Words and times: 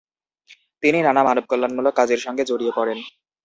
তিনি 0.83 0.99
নানা 1.01 1.21
মানবকল্যাণমূলক 1.27 1.93
কাজের 1.99 2.19
সঙ্গে 2.25 2.43
জড়িয়ে 2.49 2.75
পড়েন। 2.77 2.99